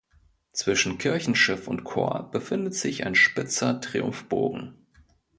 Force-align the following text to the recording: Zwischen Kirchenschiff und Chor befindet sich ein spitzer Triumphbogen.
Zwischen 0.51 0.97
Kirchenschiff 0.97 1.67
und 1.67 1.83
Chor 1.83 2.31
befindet 2.31 2.73
sich 2.73 3.05
ein 3.05 3.13
spitzer 3.13 3.79
Triumphbogen. 3.81 4.83